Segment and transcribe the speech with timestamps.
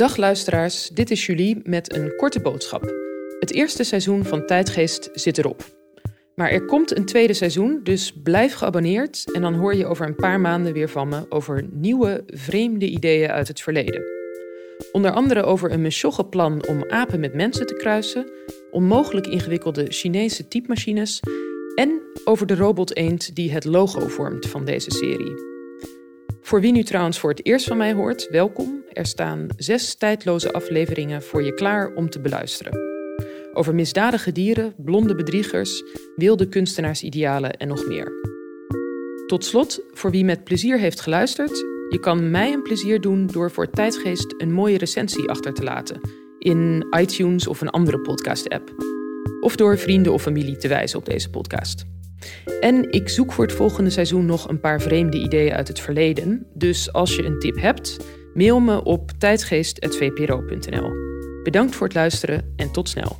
[0.00, 2.94] Dag luisteraars, dit is Julie met een korte boodschap.
[3.38, 5.64] Het eerste seizoen van Tijdgeest zit erop.
[6.34, 10.14] Maar er komt een tweede seizoen, dus blijf geabonneerd en dan hoor je over een
[10.14, 14.02] paar maanden weer van me over nieuwe, vreemde ideeën uit het verleden.
[14.92, 18.30] Onder andere over een plan om apen met mensen te kruisen,
[18.70, 21.20] onmogelijk ingewikkelde Chinese typemachines
[21.74, 25.49] en over de robot eend die het logo vormt van deze serie.
[26.50, 28.84] Voor wie nu trouwens voor het eerst van mij hoort, welkom.
[28.92, 32.78] Er staan zes tijdloze afleveringen voor je klaar om te beluisteren.
[33.52, 35.82] Over misdadige dieren, blonde bedriegers,
[36.16, 38.12] wilde kunstenaarsidealen en nog meer.
[39.26, 41.56] Tot slot, voor wie met plezier heeft geluisterd,
[41.88, 46.00] je kan mij een plezier doen door voor Tijdgeest een mooie recensie achter te laten
[46.38, 48.74] in iTunes of een andere podcast-app.
[49.40, 51.84] Of door vrienden of familie te wijzen op deze podcast.
[52.60, 56.46] En ik zoek voor het volgende seizoen nog een paar vreemde ideeën uit het verleden.
[56.54, 57.96] Dus als je een tip hebt,
[58.34, 60.90] mail me op tijdgeest.vpro.nl.
[61.42, 63.18] Bedankt voor het luisteren en tot snel.